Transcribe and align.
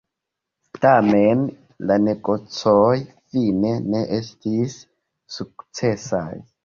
Tamen 0.85 1.43
la 1.91 1.97
negocoj 2.07 2.95
fine 3.35 3.75
ne 3.95 4.01
estis 4.21 4.79
sukcesaj. 5.37 6.27